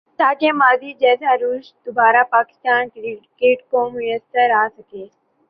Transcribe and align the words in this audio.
تاکہ 0.19 0.51
ماضی 0.53 0.91
جیسا 1.01 1.33
عروج 1.33 1.63
دوبارہ 1.85 2.23
پاکستان 2.31 2.89
کرکٹ 2.89 3.69
کو 3.71 3.89
میسر 3.91 4.49
آ 4.53 4.67
سکے 4.77 5.05